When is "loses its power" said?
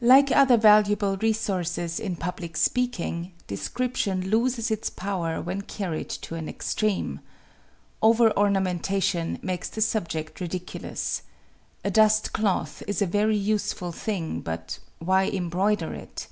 4.30-5.42